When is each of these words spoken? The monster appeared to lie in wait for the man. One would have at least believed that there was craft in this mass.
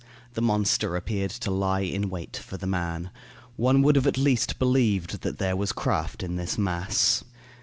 The 0.33 0.41
monster 0.41 0.95
appeared 0.95 1.29
to 1.29 1.51
lie 1.51 1.81
in 1.81 2.09
wait 2.09 2.35
for 2.35 2.57
the 2.57 2.65
man. 2.65 3.11
One 3.55 3.83
would 3.83 3.95
have 3.95 4.07
at 4.07 4.17
least 4.17 4.57
believed 4.57 5.21
that 5.21 5.37
there 5.37 5.55
was 5.55 5.71
craft 5.71 6.23
in 6.23 6.37
this 6.37 6.57
mass. 6.57 7.23